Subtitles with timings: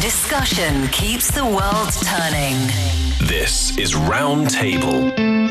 [0.00, 2.54] Discussion keeps the world turning.
[3.26, 5.47] This is Roundtable.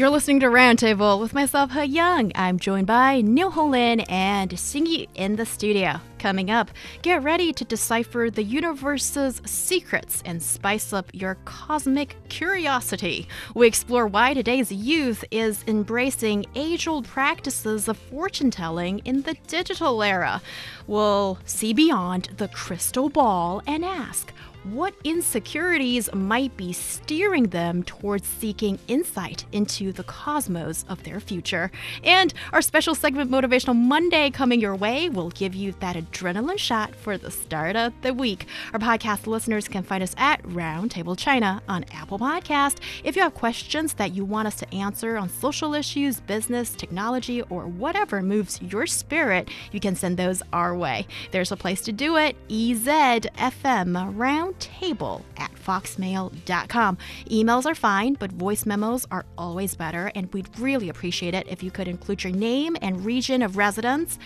[0.00, 2.32] You're listening to Roundtable with myself, Heyang.
[2.34, 6.00] I'm joined by Niu Honglin and Xingyu in the studio.
[6.18, 6.70] Coming up,
[7.02, 13.28] get ready to decipher the universe's secrets and spice up your cosmic curiosity.
[13.54, 19.36] We explore why today's youth is embracing age old practices of fortune telling in the
[19.48, 20.40] digital era.
[20.86, 24.32] We'll see beyond the crystal ball and ask,
[24.64, 31.70] what insecurities might be steering them towards seeking insight into the cosmos of their future.
[32.04, 36.94] And our special segment, Motivational Monday, coming your way, will give you that adrenaline shot
[36.94, 38.46] for the start of the week.
[38.72, 42.78] Our podcast listeners can find us at Roundtable China on Apple Podcast.
[43.02, 47.42] If you have questions that you want us to answer on social issues, business, technology,
[47.42, 51.06] or whatever moves your spirit, you can send those our way.
[51.30, 56.98] There's a place to do it, EZFM Round table at foxmail.com.
[57.30, 61.62] Emails are fine, but voice memos are always better, and we'd really appreciate it if
[61.62, 64.18] you could include your name and region of residence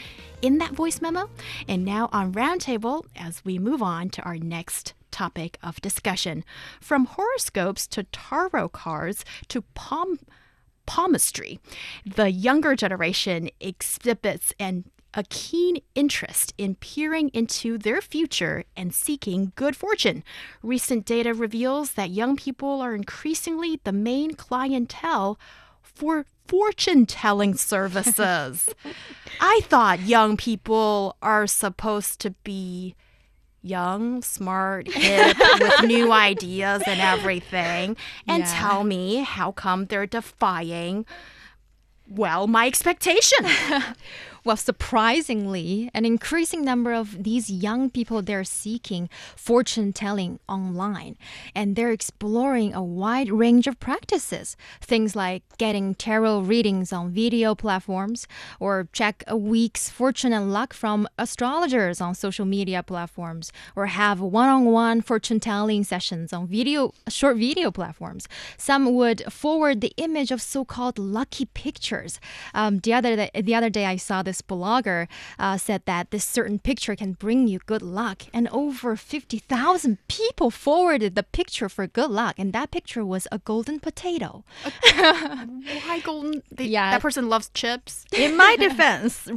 [0.42, 1.28] in that voice memo.
[1.68, 6.44] And now on Roundtable, as we move on to our next topic of discussion.
[6.80, 10.18] From horoscopes to tarot cards to palm
[10.86, 11.60] palmistry,
[12.04, 19.52] the younger generation exhibits and a keen interest in peering into their future and seeking
[19.54, 20.24] good fortune.
[20.62, 25.38] Recent data reveals that young people are increasingly the main clientele
[25.82, 28.68] for fortune telling services.
[29.40, 32.94] I thought young people are supposed to be
[33.62, 37.96] young, smart, hip, with new ideas and everything,
[38.28, 38.60] and Yeah.
[38.60, 41.06] tell me how come they're defying,
[42.08, 43.38] well, my expectation.
[44.46, 51.16] Well, surprisingly, an increasing number of these young people they're seeking fortune telling online,
[51.54, 54.54] and they're exploring a wide range of practices.
[54.82, 58.26] Things like getting tarot readings on video platforms,
[58.60, 64.20] or check a week's fortune and luck from astrologers on social media platforms, or have
[64.20, 68.28] one-on-one fortune telling sessions on video short video platforms.
[68.58, 72.20] Some would forward the image of so-called lucky pictures.
[72.52, 75.08] Um, the other the other day, I saw this blogger
[75.38, 79.98] uh, said that this certain picture can bring you good luck, and over fifty thousand
[80.08, 84.44] people forwarded the picture for good luck, and that picture was a golden potato.
[84.94, 86.42] Why golden?
[86.58, 86.92] Yeah.
[86.92, 88.04] That person loves chips.
[88.12, 89.28] in my defense,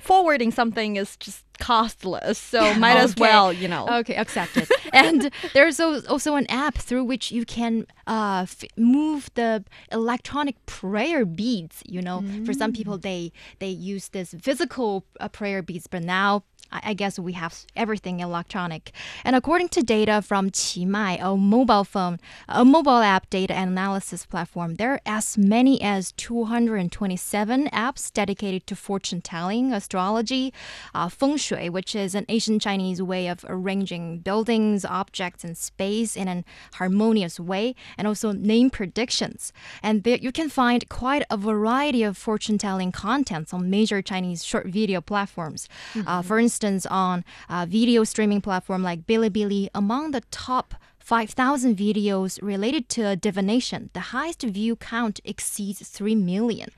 [0.00, 3.86] forwarding something is just costless, so might as well, you know.
[4.00, 4.68] Okay, accepted.
[4.92, 11.24] and there's also an app through which you can uh, f- move the electronic prayer
[11.24, 11.82] beads.
[11.86, 16.44] You know, for some people they they use this physical uh, prayer beads, but now.
[16.70, 18.92] I guess we have everything electronic.
[19.24, 24.74] And according to data from Qimai, a mobile phone, a mobile app data analysis platform,
[24.74, 30.52] there are as many as 227 apps dedicated to fortune telling, astrology,
[30.94, 36.16] uh, feng shui, which is an Asian Chinese way of arranging buildings, objects, and space
[36.16, 39.52] in an harmonious way, and also name predictions.
[39.82, 44.44] And there you can find quite a variety of fortune telling contents on major Chinese
[44.44, 45.68] short video platforms.
[46.06, 50.74] Uh, for instance, on uh, video streaming platform like Bilibili, among the top
[51.08, 56.68] 5,000 videos related to divination, the highest view count exceeds 3 million.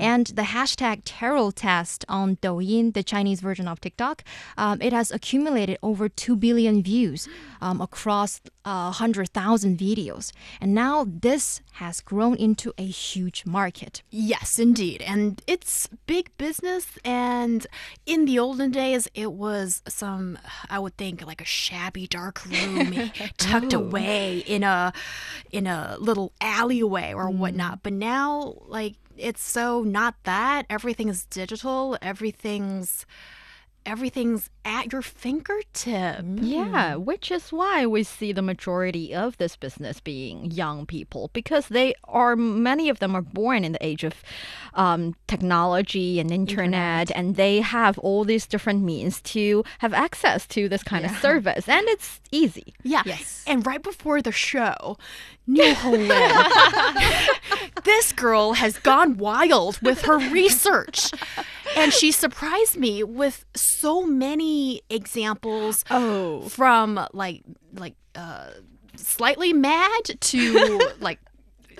[0.00, 4.24] And the hashtag tarot test on Douyin, the Chinese version of TikTok,
[4.58, 7.28] um, it has accumulated over 2 billion views
[7.60, 10.32] um, across uh, 100,000 videos.
[10.60, 14.02] And now this has grown into a huge market.
[14.10, 15.02] Yes, indeed.
[15.02, 16.86] And it's big business.
[17.04, 17.66] And
[18.06, 20.38] in the olden days, it was some,
[20.68, 24.92] I would think, like a shabby, dark room tucked away in a
[25.50, 27.82] in a little alleyway or whatnot.
[27.82, 30.66] But now, like, it's so not that.
[30.70, 31.96] Everything is digital.
[32.02, 33.06] Everything's
[33.86, 36.24] everything's at your fingertip.
[36.36, 41.68] Yeah, which is why we see the majority of this business being young people because
[41.68, 44.14] they are many of them are born in the age of
[44.74, 50.68] um, technology and internet, and they have all these different means to have access to
[50.68, 52.74] this kind of service, and it's easy.
[52.82, 53.02] Yeah.
[53.04, 53.44] Yes.
[53.46, 54.96] And right before the show,
[55.46, 56.10] Niu Honglin,
[57.84, 61.10] this girl has gone wild with her research.
[61.76, 66.42] And she surprised me with so many examples Oh.
[66.48, 67.42] from like
[67.74, 68.50] like uh
[68.96, 71.18] slightly mad to like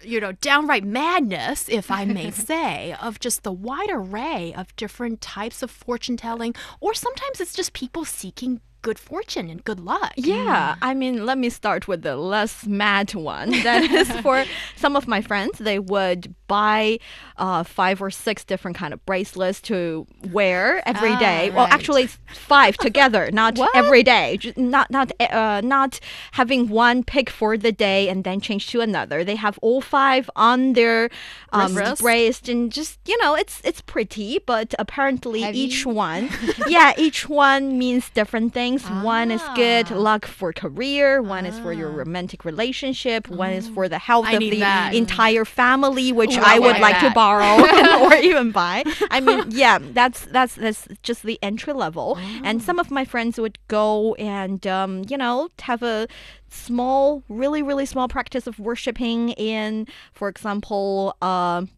[0.03, 5.21] you know, downright madness, if I may say, of just the wide array of different
[5.21, 10.13] types of fortune telling, or sometimes it's just people seeking good fortune and good luck.
[10.17, 13.51] Yeah, I mean, let me start with the less mad one.
[13.63, 14.45] That is for
[14.77, 15.59] some of my friends.
[15.59, 16.99] They would buy
[17.37, 21.51] uh, five or six different kind of bracelets to wear every day.
[21.51, 21.75] Ah, Well, right.
[21.75, 22.07] actually,
[22.53, 24.39] five together, not every day.
[24.57, 26.01] Not not uh, not
[26.33, 29.25] having one pick for the day and then change to another.
[29.25, 31.11] They have all five on their
[31.53, 32.03] um, Wrist?
[32.03, 35.59] bracelet and just you know, it's it's pretty, but apparently Heavy?
[35.61, 36.29] each one,
[36.67, 38.70] yeah, each one means different things.
[38.79, 39.97] One is good Ah.
[39.97, 44.33] luck for career, one is for your romantic relationship, one is for the health I
[44.35, 44.95] of the that.
[44.95, 47.55] entire family, which Ooh, I I would like like to borrow
[48.07, 48.85] or even buy.
[49.11, 52.19] I mean, yeah, that's that's that's just the entry level.
[52.45, 56.07] And some of my friends would go and um, you know have a
[56.49, 61.69] small, really really small practice of worshiping in, for example, um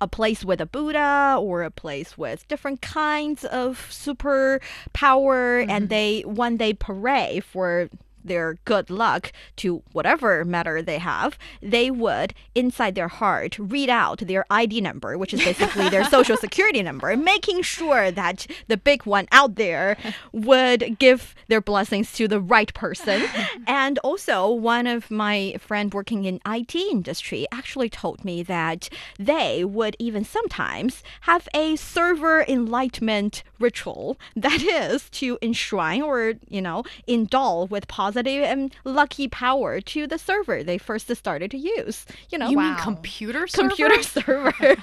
[0.00, 4.60] a place with a Buddha or a place with different kinds of super
[4.92, 5.86] power, and mm-hmm.
[5.86, 7.88] they one day pray for
[8.24, 14.18] their good luck to whatever matter they have, they would inside their heart read out
[14.18, 19.04] their ID number, which is basically their social security number, making sure that the big
[19.06, 19.96] one out there
[20.32, 23.22] would give their blessings to the right person.
[23.66, 28.88] and also, one of my friend working in IT industry actually told me that
[29.18, 36.62] they would even sometimes have a server enlightenment ritual that is to enshrine or you
[36.62, 38.09] know indulge with positive
[38.44, 42.06] and lucky power to the server they first started to use.
[42.30, 43.68] You know You mean computer server?
[43.68, 44.54] computer server?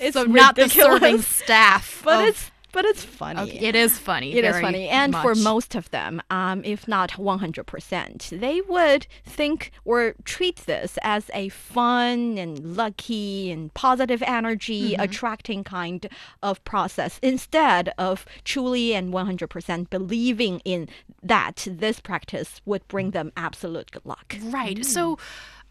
[0.00, 2.02] it's so not the serving staff.
[2.04, 4.32] but of- it's but it's funny Okay, it is funny.
[4.34, 4.88] it is funny.
[4.88, 10.98] And for most of them, um, if not 100%, they would think or treat this
[11.02, 15.00] as a fun and lucky and positive energy Mm-hmm.
[15.02, 16.08] attracting kind
[16.42, 20.88] of process instead of truly and 100% believing in
[21.22, 24.36] that this practice would bring them absolute good luck.
[24.42, 24.84] Right.
[24.84, 25.18] So,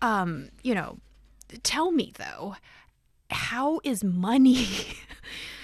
[0.02, 0.98] um, you know,
[1.64, 2.56] tell me though,
[3.32, 4.68] how is money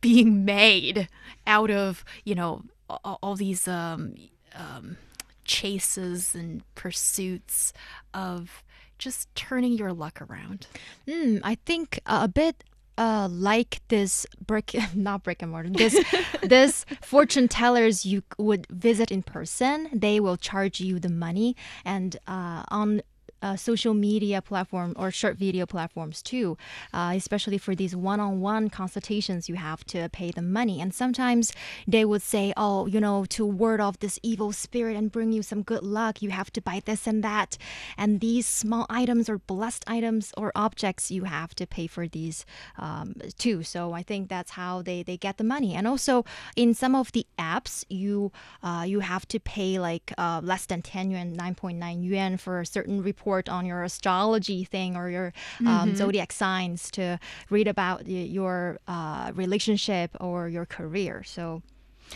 [0.00, 1.08] being made
[1.46, 4.14] out of, you know, all, all these um,
[4.54, 4.96] um,
[5.44, 7.72] chases and pursuits
[8.14, 8.62] of
[8.98, 10.66] just turning your luck around?
[11.08, 12.64] Hmm, I think a bit
[12.98, 15.70] uh, like this brick, not brick and mortar.
[15.70, 16.04] This
[16.42, 19.88] this fortune tellers you would visit in person.
[19.92, 23.02] They will charge you the money, and uh, on
[23.42, 26.56] uh, social media platform or short video platforms too,
[26.92, 30.80] uh, especially for these one-on-one consultations, you have to pay the money.
[30.80, 31.52] And sometimes
[31.86, 35.42] they would say, "Oh, you know, to ward off this evil spirit and bring you
[35.42, 37.56] some good luck, you have to buy this and that."
[37.96, 42.44] And these small items or blessed items or objects, you have to pay for these
[42.78, 43.62] um, too.
[43.62, 45.74] So I think that's how they, they get the money.
[45.74, 46.24] And also
[46.56, 48.32] in some of the apps, you
[48.62, 52.66] uh, you have to pay like uh, less than 10 yuan, 9.9 yuan for a
[52.66, 55.32] certain report on your astrology thing or your
[55.66, 57.18] um, zodiac signs to
[57.50, 61.22] read about y- your uh, relationship or your career.
[61.24, 61.62] So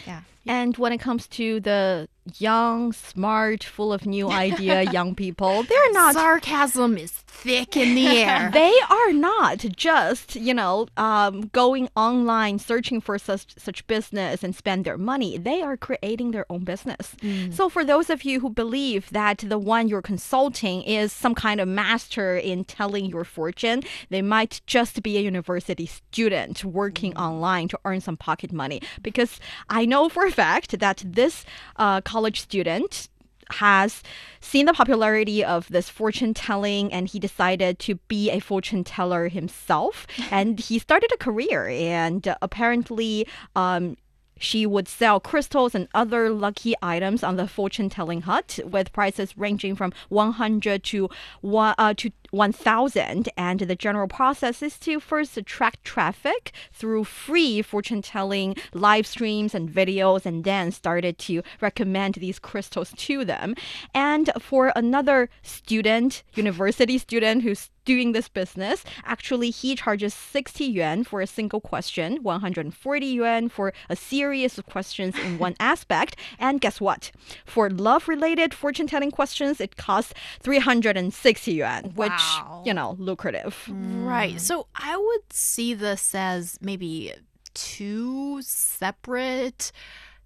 [0.06, 0.22] yeah.
[0.46, 2.08] And when it comes to the
[2.38, 8.06] young, smart, full of new idea young people, they're not Sarcasm is thick in the
[8.08, 8.50] air.
[8.52, 14.54] they are not just you know um, going online searching for such such business and
[14.54, 15.38] spend their money.
[15.38, 17.16] They are creating their own business.
[17.50, 21.60] So for those of you who believe that the one you're consulting is some kind
[21.60, 27.68] of master in telling your fortune they might just be a university student working online
[27.68, 28.80] to earn some pocket money.
[29.02, 31.44] Because i know for a fact that this
[31.76, 33.08] uh, college student
[33.52, 34.02] has
[34.40, 39.28] seen the popularity of this fortune telling and he decided to be a fortune teller
[39.28, 40.06] himself.
[40.30, 43.96] And he started a career and apparently um
[44.42, 49.38] she would sell crystals and other lucky items on the fortune telling hut with prices
[49.38, 51.08] ranging from 100 to
[51.40, 57.62] one uh, to 1000 and the general process is to first attract traffic through free
[57.62, 63.54] fortune telling live streams and videos and then started to recommend these crystals to them.
[63.94, 68.84] And for another student university student who's doing this business.
[69.04, 74.66] Actually he charges 60 yuan for a single question 140 yuan for a series of
[74.66, 76.16] questions in one aspect.
[76.38, 77.10] And guess what?
[77.44, 82.22] For love related fortune telling questions it costs 360 yuan which
[82.64, 83.68] you know lucrative.
[83.68, 84.32] Right.
[84.32, 84.38] Hmm.
[84.38, 87.12] So I would see this as maybe
[87.54, 89.72] two separate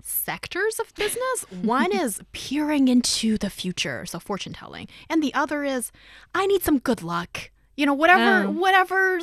[0.07, 1.45] sectors of business.
[1.63, 5.91] One is peering into the future, so fortune telling, and the other is
[6.35, 7.51] I need some good luck.
[7.77, 8.51] You know, whatever, Oh.
[8.51, 9.21] whatever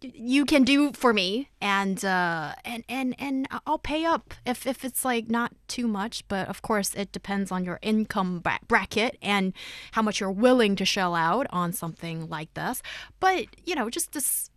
[0.00, 4.84] you can do for me and uh and and and I'll pay up if if
[4.84, 9.52] it's like not too much but of course it depends on your income bracket and
[9.92, 12.82] how much you're willing to shell out on something like this
[13.20, 14.50] but you know just this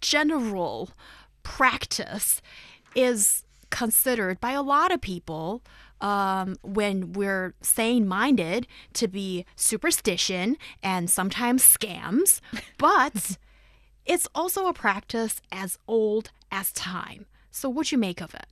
[0.00, 0.88] general
[1.42, 2.40] practice
[2.94, 5.62] is considered by a lot of people
[6.00, 12.40] um, when we're sane minded to be superstition and sometimes scams,
[12.78, 13.38] but
[14.06, 17.26] it's also a practice as old as time.
[17.50, 18.46] So, what do you make of it?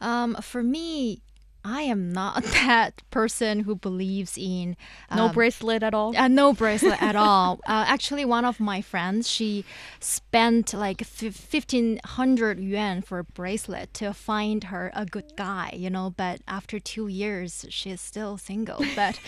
[0.00, 1.22] Um, for me,
[1.64, 4.76] I am not that person who believes in
[5.14, 6.16] No um, bracelet at all.
[6.16, 7.60] Uh, no bracelet at all.
[7.72, 9.64] Uh, actually, one of my friends, she
[10.00, 15.88] spent like fifteen hundred yuan for a bracelet to find her a good guy, you
[15.90, 16.12] know.
[16.16, 18.84] But after two years, she's still single.
[18.96, 19.20] But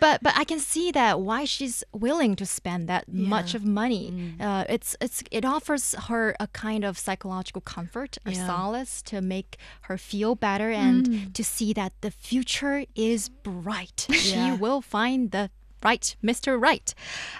[0.00, 4.34] but but I can see that why she's willing to spend that much of money.
[4.40, 8.46] Uh, it's it's it offers her a kind of psychological comfort or Yeah.
[8.46, 14.06] solace to make her feel better and to see that the future is bright.
[14.22, 15.50] She will find the
[15.82, 16.60] right Mr.
[16.60, 16.94] Right.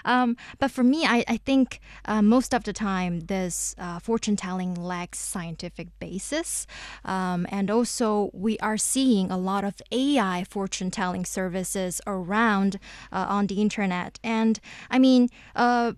[0.05, 4.35] Um, but for me, I, I think uh, most of the time this uh, fortune
[4.35, 6.67] telling lacks scientific basis.
[7.05, 12.79] Um, and also, we are seeing a lot of AI fortune telling services around
[13.11, 14.19] uh, on the internet.
[14.23, 15.93] And I mean, uh,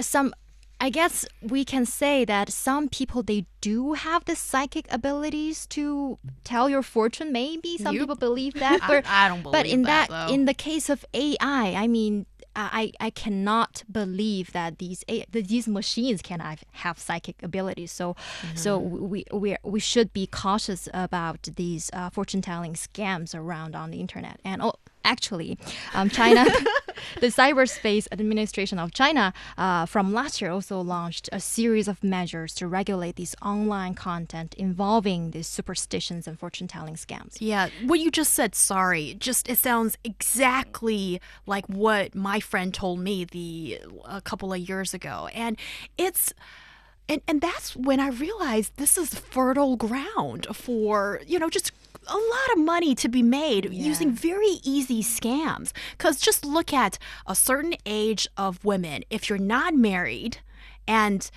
[0.00, 0.34] some.
[0.80, 6.18] I guess we can say that some people they do have the psychic abilities to
[6.44, 7.32] tell your fortune.
[7.32, 10.54] Maybe some You- people believe that, but I don't But in that, that, in the
[10.54, 16.64] case of AI, I mean, I I cannot believe that these these machines can have,
[16.72, 17.92] have psychic abilities.
[17.92, 18.16] So
[18.54, 23.90] so we we we should be cautious about these uh, fortune telling scams around on
[23.90, 24.40] the internet.
[24.44, 24.74] And oh,
[25.08, 25.58] actually,
[25.94, 26.44] um, China,
[27.20, 32.54] the Cyberspace Administration of China, uh, from last year also launched a series of measures
[32.54, 37.36] to regulate these online content involving these superstitions and fortune telling scams.
[37.40, 43.00] Yeah, what you just said, sorry, just it sounds exactly like what my friend told
[43.00, 45.28] me the a couple of years ago.
[45.32, 45.56] And
[45.96, 46.34] it's
[47.08, 51.72] and and that's when I realized this is fertile ground for, you know, just
[52.06, 55.72] a lot of money to be made using very easy scams.
[55.98, 60.38] Cuz just look at a certain age of women if you're not married
[60.87, 61.29] and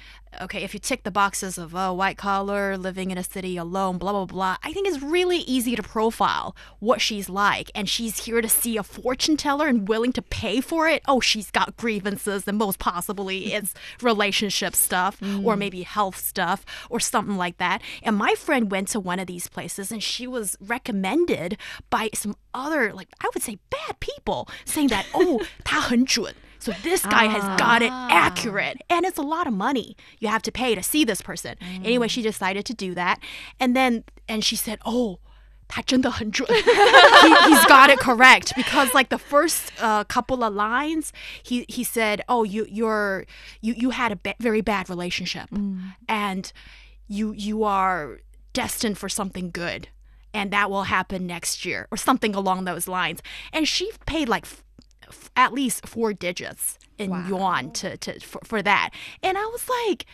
[0.42, 3.98] okay, if you tick the boxes of oh, white collar, living in a city alone,
[3.98, 7.70] blah blah blah, I think it's really easy to profile what she's like.
[7.74, 11.02] And she's here to see a fortune teller and willing to pay for it.
[11.06, 17.00] Oh, she's got grievances, and most possibly it's relationship stuff or maybe health stuff or
[17.00, 17.82] something like that.
[18.02, 21.56] And my friend went to one of these places and she was recommended
[21.90, 26.34] by some other, like I would say, bad people saying that oh, 他很准.
[26.60, 28.80] So this guy has got it accurate.
[28.88, 31.56] And it's a lot of money you have to pay to see this person.
[31.84, 33.20] Anyway, she decided to do that.
[33.60, 35.18] And then, and she said, oh,
[35.68, 36.48] 他真的很准.
[36.48, 41.82] he, he's got it correct because like the first uh, couple of lines, he, he
[41.82, 43.26] said, oh, you, you're,
[43.60, 45.48] you, you had a ba- very bad relationship
[46.08, 46.52] and
[47.08, 48.20] you, you are
[48.52, 49.88] destined for something good
[50.32, 53.20] and that will happen next year or something along those lines.
[53.52, 54.46] And she paid like
[55.11, 58.91] f- at least four digits in yuan to, to for, for that.
[59.23, 60.05] And I was like,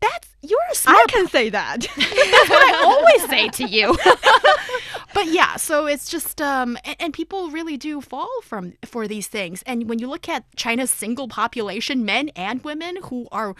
[0.00, 1.80] that's you're a smart I can say that.
[1.96, 3.96] that's what I always say to you.
[5.14, 9.28] but yeah, so it's just um and, and people really do fall from for these
[9.28, 9.62] things.
[9.66, 13.54] And when you look at China's single population, men and women who are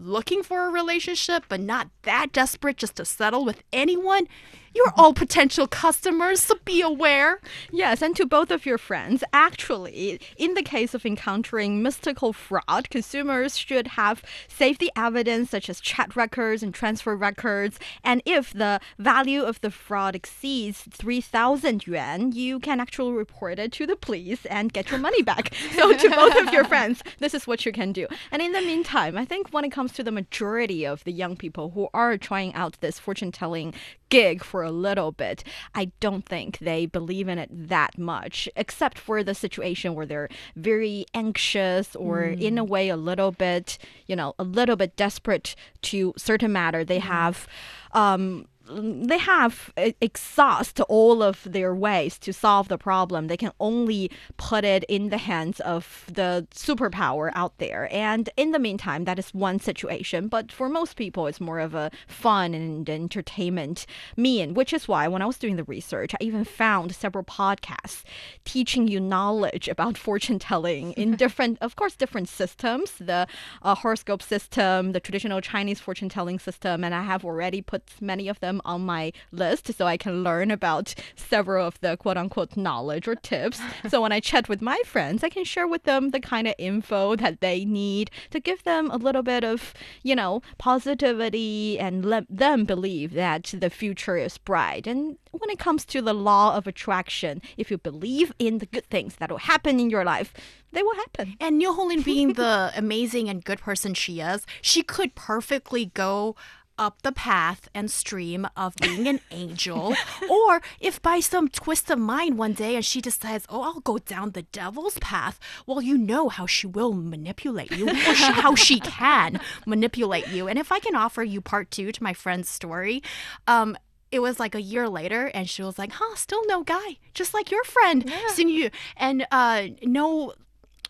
[0.00, 4.28] looking for a relationship but not that desperate just to settle with anyone,
[4.74, 7.40] you're all potential customers, so be aware.
[7.72, 12.90] Yes, and to both of your friends, actually, in the case of encountering mystical fraud,
[12.90, 17.78] consumers should have safety evidence such as chat records and transfer records.
[18.04, 23.72] And if the value of the fraud exceeds 3,000 yuan, you can actually report it
[23.72, 25.54] to the police and get your money back.
[25.78, 28.08] So, to both of your friends, this is what you can do.
[28.32, 31.36] And in the meantime, I think when it comes to the majority of the young
[31.36, 33.74] people who are trying out this fortune telling
[34.08, 38.98] gig for a little bit, I don't think they believe in it that much, except
[38.98, 44.16] for the situation where they're very anxious or in a way a little bit, you
[44.16, 46.84] know, a little bit desperate to certain matter.
[46.84, 47.46] They have.
[47.92, 53.26] Um they have e- exhaust all of their ways to solve the problem.
[53.26, 57.88] They can only put it in the hands of the superpower out there.
[57.92, 60.28] And in the meantime, that is one situation.
[60.28, 65.08] But for most people, it's more of a fun and entertainment mean, which is why
[65.08, 68.04] when I was doing the research, I even found several podcasts
[68.44, 73.26] teaching you knowledge about fortune telling in different, of course, different systems the
[73.62, 76.84] uh, horoscope system, the traditional Chinese fortune telling system.
[76.84, 80.50] And I have already put many of them on my list so I can learn
[80.50, 83.60] about several of the quote unquote knowledge or tips.
[83.88, 86.54] so when I chat with my friends, I can share with them the kind of
[86.58, 92.04] info that they need to give them a little bit of, you know, positivity and
[92.04, 94.86] let them believe that the future is bright.
[94.86, 98.86] And when it comes to the law of attraction, if you believe in the good
[98.86, 100.32] things that will happen in your life,
[100.72, 101.34] they will happen.
[101.40, 106.36] And Niu Honglin, being the amazing and good person she is, she could perfectly go
[106.78, 109.94] up the path and stream of being an angel.
[110.30, 113.98] or if by some twist of mind one day and she decides, oh, I'll go
[113.98, 118.54] down the devil's path, well, you know how she will manipulate you, or she, how
[118.54, 120.48] she can manipulate you.
[120.48, 123.02] And if I can offer you part two to my friend's story,
[123.46, 123.76] um,
[124.10, 127.34] it was like a year later and she was like huh still no guy just
[127.34, 128.36] like your friend yeah.
[128.36, 130.32] you and uh no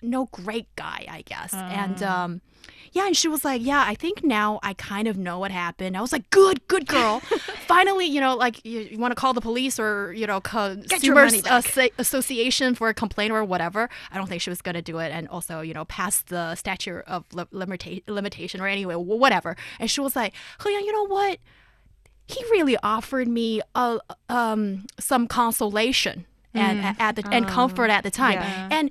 [0.02, 2.40] no great guy i guess and um
[2.92, 5.96] yeah, and she was like, "Yeah, I think now I kind of know what happened."
[5.96, 7.20] I was like, "Good, good girl."
[7.66, 11.28] Finally, you know, like you, you want to call the police or you know, consumer
[11.98, 13.88] association for a complaint or whatever.
[14.10, 17.04] I don't think she was gonna do it, and also you know, pass the statute
[17.06, 19.56] of li- limita- limitation or anyway, whatever.
[19.78, 20.34] And she was like,
[20.64, 21.38] "Oh yeah, you know what?"
[22.26, 23.98] He really offered me a,
[24.28, 27.00] um, some consolation and mm.
[27.00, 28.34] at the and comfort at the time.
[28.34, 28.68] Yeah.
[28.70, 28.90] And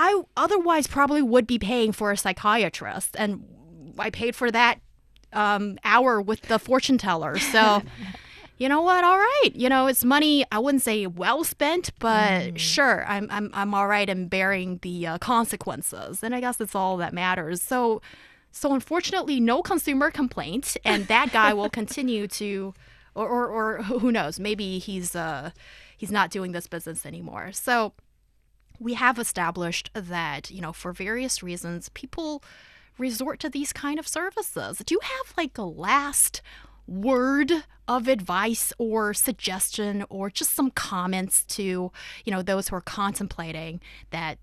[0.00, 3.42] I otherwise probably would be paying for a psychiatrist, and
[3.98, 4.80] I paid for that
[5.32, 7.36] um, hour with the fortune teller.
[7.36, 7.82] So,
[8.58, 9.02] you know what?
[9.02, 10.44] All right, you know it's money.
[10.52, 12.58] I wouldn't say well spent, but mm.
[12.58, 16.76] sure, I'm I'm I'm all right in bearing the uh, consequences, and I guess that's
[16.76, 17.60] all that matters.
[17.60, 18.00] So,
[18.52, 22.72] so unfortunately, no consumer complaint, and that guy will continue to,
[23.16, 24.38] or or, or who knows?
[24.38, 25.50] Maybe he's uh
[25.96, 27.50] he's not doing this business anymore.
[27.50, 27.94] So
[28.78, 32.42] we have established that, you know, for various reasons, people
[32.96, 34.78] resort to these kind of services.
[34.84, 36.42] Do you have like a last
[36.86, 37.52] word
[37.86, 41.62] of advice or suggestion or just some comments to,
[42.24, 44.38] you know, those who are contemplating that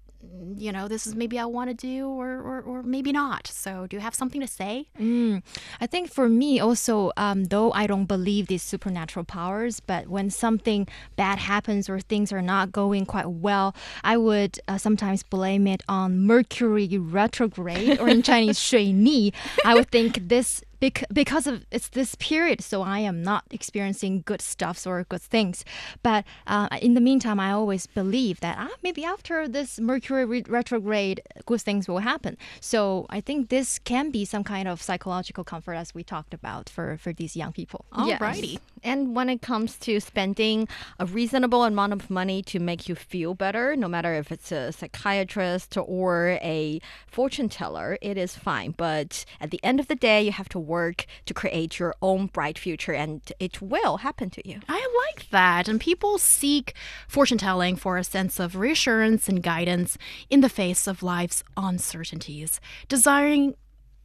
[0.57, 3.47] you know, this is maybe I want to do or, or, or, maybe not.
[3.47, 4.87] So, do you have something to say?
[4.99, 5.43] Mm,
[5.81, 10.29] I think for me, also, um, though I don't believe these supernatural powers, but when
[10.29, 15.67] something bad happens or things are not going quite well, I would uh, sometimes blame
[15.67, 19.33] it on Mercury retrograde or in Chinese, 水逆.
[19.63, 24.41] I would think this because of it's this period, so I am not experiencing good
[24.41, 25.65] stuffs or good things.
[26.03, 30.43] But uh, in the meantime, I always believe that ah, maybe after this Mercury re-
[30.47, 32.37] retrograde, good things will happen.
[32.59, 36.69] So I think this can be some kind of psychological comfort, as we talked about
[36.69, 37.85] for for these young people.
[37.93, 38.53] Alrighty.
[38.53, 38.61] Yes.
[38.83, 40.67] And when it comes to spending
[40.99, 44.71] a reasonable amount of money to make you feel better, no matter if it's a
[44.71, 48.75] psychiatrist or a fortune teller, it is fine.
[48.77, 52.27] But at the end of the day, you have to work to create your own
[52.27, 54.59] bright future, and it will happen to you.
[54.67, 55.67] I like that.
[55.67, 56.73] And people seek
[57.07, 59.97] fortune telling for a sense of reassurance and guidance
[60.29, 63.55] in the face of life's uncertainties, desiring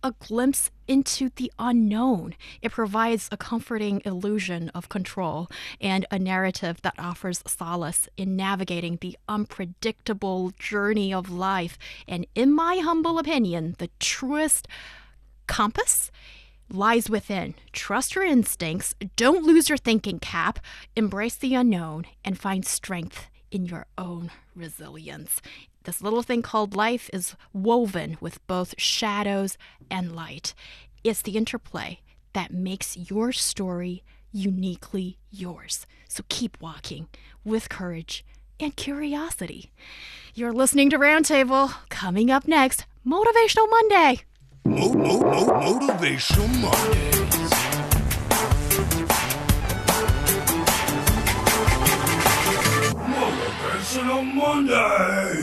[0.02, 2.34] a glimpse into the unknown.
[2.62, 5.48] It provides a comforting illusion of control
[5.80, 11.78] and a narrative that offers solace in navigating the unpredictable journey of life.
[12.08, 14.66] And in my humble opinion, the truest
[15.46, 16.10] compass
[16.72, 17.54] lies within.
[17.72, 20.58] Trust your instincts, don't lose your thinking cap,
[20.96, 25.40] embrace the unknown, and find strength in your own resilience.
[25.84, 29.56] This little thing called life is woven with both shadows
[29.90, 30.54] and light.
[31.02, 32.00] It's the interplay
[32.32, 34.02] that makes your story
[34.32, 35.86] uniquely yours.
[36.06, 37.08] So keep walking
[37.44, 38.24] with courage
[38.60, 39.70] and curiosity.
[40.34, 41.74] You're listening to Roundtable.
[41.88, 44.20] Coming up next, Motivational Monday.
[44.64, 47.50] Mo- mo- mo- motivational Mondays.
[52.92, 55.39] Motivational Mondays.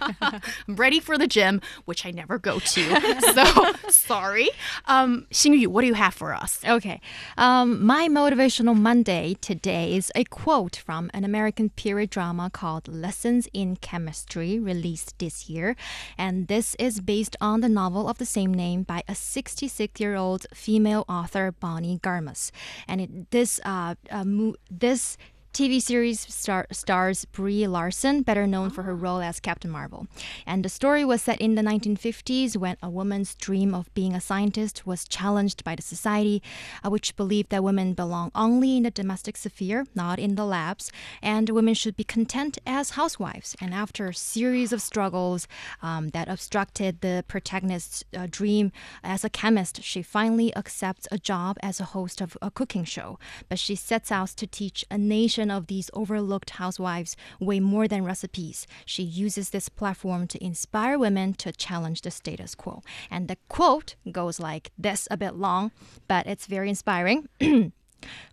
[0.20, 0.42] I'm
[0.76, 3.20] ready for the gym, which I never go to.
[3.34, 4.50] so sorry.
[4.86, 6.60] Um, Xingyu, what do you have for us?
[6.66, 7.00] Okay.
[7.36, 13.48] Um, my motivational Monday today is a quote from an American period drama called Lessons
[13.52, 15.76] in Chemistry, released this year.
[16.18, 20.14] And this is based on the novel of the same name by a 66 year
[20.14, 22.50] old female author, Bonnie Garmus.
[22.88, 25.16] And it, this, uh, uh, mo- this
[25.54, 30.08] TV series star- stars Brie Larson, better known for her role as Captain Marvel.
[30.48, 34.20] And the story was set in the 1950s when a woman's dream of being a
[34.20, 36.42] scientist was challenged by the society,
[36.84, 40.90] uh, which believed that women belong only in the domestic sphere, not in the labs,
[41.22, 43.54] and women should be content as housewives.
[43.60, 45.46] And after a series of struggles
[45.80, 48.72] um, that obstructed the protagonist's uh, dream
[49.04, 53.20] as a chemist, she finally accepts a job as a host of a cooking show.
[53.48, 58.04] But she sets out to teach a nation of these overlooked housewives way more than
[58.04, 58.66] recipes.
[58.84, 62.82] She uses this platform to inspire women to challenge the status quo.
[63.10, 65.72] And the quote goes like this a bit long,
[66.08, 67.28] but it's very inspiring.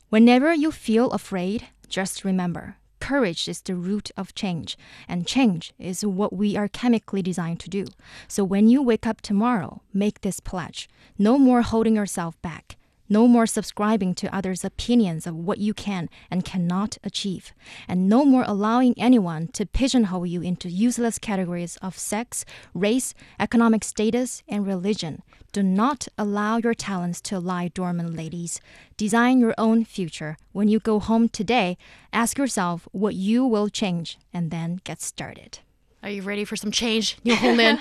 [0.10, 6.06] Whenever you feel afraid, just remember courage is the root of change, and change is
[6.06, 7.86] what we are chemically designed to do.
[8.30, 12.78] So when you wake up tomorrow, make this pledge no more holding yourself back.
[13.12, 17.52] No more subscribing to others' opinions of what you can and cannot achieve.
[17.86, 23.84] And no more allowing anyone to pigeonhole you into useless categories of sex, race, economic
[23.84, 25.24] status, and religion.
[25.52, 28.62] Do not allow your talents to lie dormant, ladies.
[28.96, 30.38] Design your own future.
[30.54, 31.78] When you go home today,
[32.14, 35.60] ask yourself what you will change and then get started.
[36.04, 37.78] Are you ready for some change, Niu Honglin?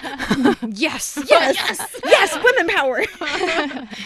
[0.76, 3.02] Yes, yes, yes, yes, women power.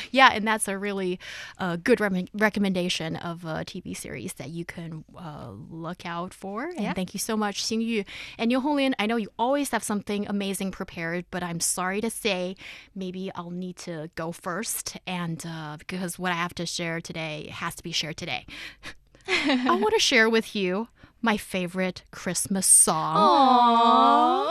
[0.12, 1.18] yeah, and that's a really
[1.58, 6.64] uh, good re- recommendation of a TV series that you can uh, look out for.
[6.66, 6.92] And Yeah.
[6.92, 8.04] thank you so much, Xingyu.
[8.38, 12.08] And Niu Honglin, I know you always have something amazing prepared, but I'm sorry to
[12.10, 12.54] say
[12.94, 14.96] maybe I'll need to go first.
[15.08, 18.46] And uh, because what I have to share today has to be shared today.
[19.28, 20.88] I want to share with you
[21.24, 23.16] my favorite Christmas song.
[23.16, 24.44] Aww.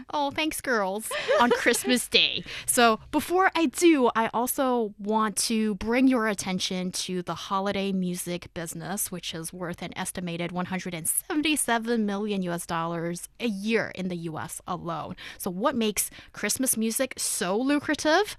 [0.12, 1.08] Oh, thanks, girls,
[1.40, 2.42] on Christmas Day.
[2.66, 8.52] So, before I do, I also want to bring your attention to the holiday music
[8.52, 14.60] business, which is worth an estimated 177 million US dollars a year in the US
[14.66, 15.14] alone.
[15.38, 18.36] So, what makes Christmas music so lucrative?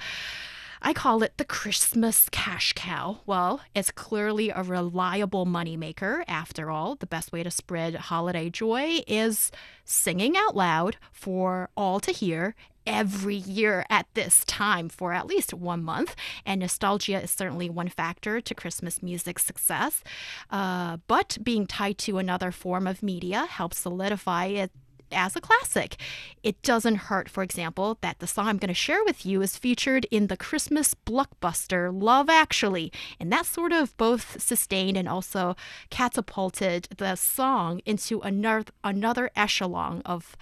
[0.84, 3.20] I call it the Christmas cash cow.
[3.28, 6.24] Well, it's clearly a reliable moneymaker.
[6.28, 9.52] After all, the best way to spread holiday joy is
[9.86, 12.56] singing out loud for all to hear
[12.88, 16.16] every year at this time for at least one month.
[16.48, 20.04] And nostalgia is certainly one factor to Christmas music's success.
[20.50, 24.72] Uh, but being tied to another form of media helps solidify it
[25.14, 25.98] as a classic.
[26.44, 29.58] It doesn't hurt, for example, that the song I'm going to share with you is
[29.58, 32.92] featured in the Christmas blockbuster Love Actually.
[33.20, 35.56] And that sort of both sustained and also
[35.90, 40.36] catapulted the song into another, another echelon of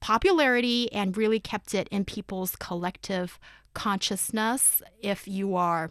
[0.00, 3.38] popularity and really kept it in people's collective
[3.74, 4.82] consciousness.
[5.00, 5.90] If you are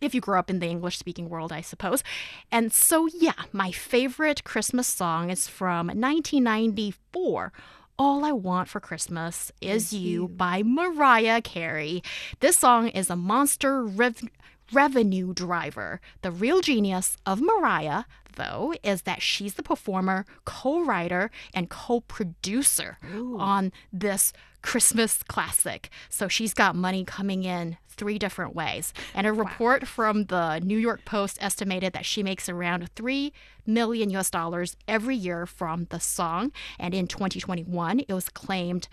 [0.00, 2.02] if you grew up in the English speaking world, I suppose.
[2.50, 7.52] And so, yeah, my favorite Christmas song is from 1994.
[7.98, 12.02] All I Want for Christmas Is You by Mariah Carey.
[12.38, 14.28] This song is a monster rev-
[14.72, 16.00] revenue driver.
[16.22, 18.04] The real genius of Mariah,
[18.38, 22.96] though, is that she's the performer, co writer, and co producer
[23.38, 25.90] on this Christmas classic.
[26.08, 28.94] So she's got money coming in three different ways.
[29.14, 33.32] And a report from the New York Post estimated that she makes around 3
[33.66, 36.52] million US dollars every year from the song.
[36.78, 38.88] And in 2021, it was claimed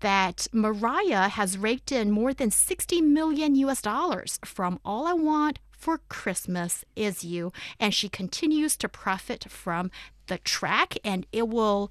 [0.00, 5.58] that Mariah has raked in more than 60 million US dollars from All I Want
[5.78, 7.52] for Christmas Is You.
[7.80, 9.90] And she continues to profit from
[10.26, 11.90] the track, and it will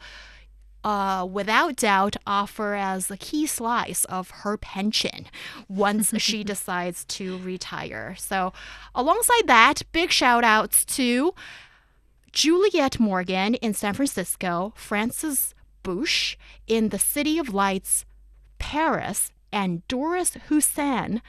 [0.83, 5.25] uh, without doubt, offer as a key slice of her pension
[5.67, 8.15] once she decides to retire.
[8.17, 8.53] So,
[8.95, 11.33] alongside that, big shout outs to
[12.31, 18.05] Juliette Morgan in San Francisco, Francis Bush in the City of Lights,
[18.57, 21.21] Paris, and Doris Hussein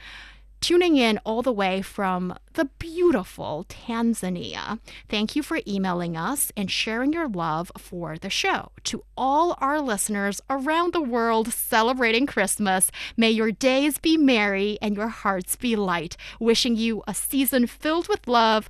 [0.61, 4.79] tuning in all the way from the beautiful Tanzania.
[5.07, 8.71] Thank you for emailing us and sharing your love for the show.
[8.85, 14.95] To all our listeners around the world celebrating Christmas, may your days be merry and
[14.95, 16.17] your hearts be light.
[16.39, 18.69] Wishing you a season filled with love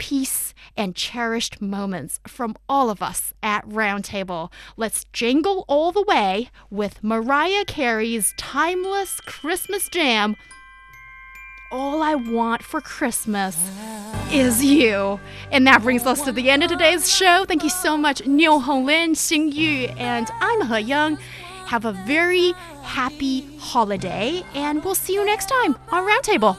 [0.00, 4.50] peace, and cherished moments from all of us at Roundtable.
[4.78, 10.36] Let's jingle all the way with Mariah Carey's timeless Christmas jam
[11.70, 13.56] all I want for Christmas
[14.32, 15.20] is you.
[15.50, 17.44] And that brings us to the end of today's show.
[17.44, 21.18] Thank you so much, Niu Honglin, Xingyu, and I'm Heyang.
[21.66, 22.52] Have a very
[22.82, 26.58] happy holiday, and we'll see you next time on Roundtable.